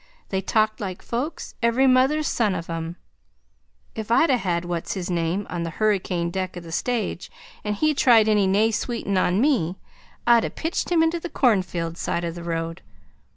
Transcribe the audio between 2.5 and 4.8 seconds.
of em! If I'd a' had that